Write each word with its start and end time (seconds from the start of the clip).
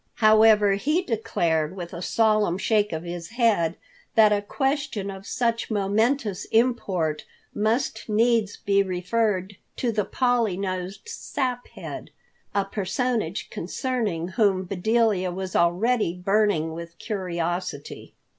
However, 0.15 0.73
he 0.73 1.03
declared 1.03 1.75
with 1.75 1.93
a 1.93 2.01
solemn 2.01 2.57
shake 2.57 2.91
of 2.91 3.03
his 3.03 3.27
head 3.29 3.77
that 4.15 4.33
a 4.33 4.41
question 4.41 5.11
of 5.11 5.27
such 5.27 5.69
momentous 5.69 6.45
import 6.45 7.25
must 7.53 8.09
needs 8.09 8.57
be 8.57 8.81
referred 8.81 9.57
to 9.75 9.91
the 9.91 10.03
Polly 10.03 10.57
nosed 10.57 11.05
Saphead, 11.07 12.07
a 12.55 12.65
personage 12.65 13.51
concerning 13.51 14.29
whom 14.29 14.63
Bedelia 14.65 15.29
was 15.31 15.55
already 15.55 16.15
burning 16.15 16.73
with 16.73 16.97
curiosity. 16.97 18.15